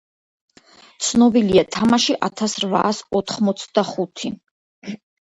[1.07, 4.37] ცნობილია: თამაში ათას რვაას ოთხმოცდახუთი